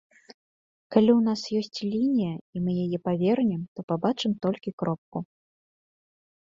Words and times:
Калі 0.95 1.11
ў 1.15 1.17
нас 1.27 1.41
ёсць 1.59 1.83
лінія 1.97 2.31
і 2.31 2.57
мы 2.65 2.71
яе 2.87 2.97
павернем, 3.09 3.61
то 3.77 3.87
пабачым 3.95 4.31
толькі 4.49 4.69
кропку. 4.83 5.17